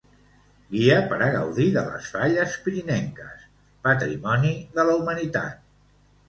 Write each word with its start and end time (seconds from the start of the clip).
Guia 0.75 0.95
per 1.09 1.19
a 1.25 1.27
gaudir 1.35 1.67
de 1.75 1.83
les 1.89 2.07
falles 2.13 2.55
pirinenques, 2.63 3.45
Patrimoni 3.89 4.55
de 4.81 4.87
la 4.91 4.97
Humanitat. 5.03 5.63